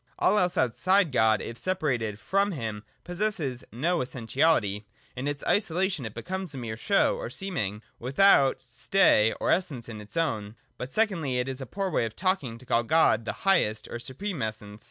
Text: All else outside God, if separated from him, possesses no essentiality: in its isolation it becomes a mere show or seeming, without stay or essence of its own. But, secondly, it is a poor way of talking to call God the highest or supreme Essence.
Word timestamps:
All 0.17 0.39
else 0.39 0.57
outside 0.57 1.11
God, 1.11 1.43
if 1.43 1.59
separated 1.59 2.17
from 2.17 2.53
him, 2.53 2.83
possesses 3.03 3.63
no 3.71 4.01
essentiality: 4.01 4.87
in 5.15 5.27
its 5.27 5.43
isolation 5.45 6.07
it 6.07 6.15
becomes 6.15 6.55
a 6.55 6.57
mere 6.57 6.75
show 6.75 7.15
or 7.17 7.29
seeming, 7.29 7.83
without 7.99 8.63
stay 8.63 9.31
or 9.39 9.51
essence 9.51 9.87
of 9.89 9.99
its 9.99 10.17
own. 10.17 10.55
But, 10.79 10.91
secondly, 10.91 11.37
it 11.37 11.47
is 11.47 11.61
a 11.61 11.67
poor 11.67 11.91
way 11.91 12.05
of 12.05 12.15
talking 12.15 12.57
to 12.57 12.65
call 12.65 12.81
God 12.81 13.25
the 13.25 13.33
highest 13.45 13.87
or 13.89 13.99
supreme 13.99 14.41
Essence. 14.41 14.79